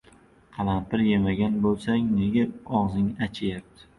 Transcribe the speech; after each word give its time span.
•Qalampir 0.53 1.03
yemagan 1.07 1.59
bo‘lsang, 1.67 2.09
nega 2.21 2.45
og‘zing 2.79 3.13
achiyapti? 3.27 3.89